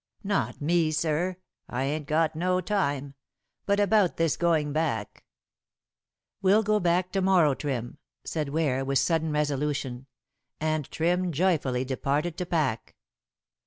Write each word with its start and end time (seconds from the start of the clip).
"Not 0.23 0.59
me, 0.61 0.89
sir; 0.89 1.37
I 1.69 1.83
ain't 1.83 2.07
got 2.07 2.35
no 2.35 2.59
time. 2.59 3.13
But 3.67 3.79
about 3.79 4.17
this 4.17 4.35
going 4.35 4.73
back" 4.73 5.23
"We'll 6.41 6.63
go 6.63 6.79
back 6.79 7.11
to 7.11 7.21
morrow, 7.21 7.53
Trim," 7.53 7.99
said 8.23 8.49
Ware, 8.49 8.83
with 8.83 8.97
sudden 8.97 9.31
resolution. 9.31 10.07
And 10.59 10.89
Trim 10.89 11.31
joyfully 11.31 11.85
departed 11.85 12.35
to 12.39 12.47
pack. 12.47 12.95